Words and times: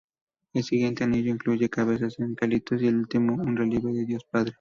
El 0.53 0.63
siguiente 0.63 1.03
anillo 1.03 1.29
incluye 1.31 1.69
cabezas 1.69 2.15
de 2.17 2.23
angelitos 2.25 2.81
y 2.81 2.87
el 2.87 2.95
último 2.95 3.35
un 3.35 3.55
relieve 3.55 3.93
de 3.93 4.05
Dios-Padre. 4.07 4.49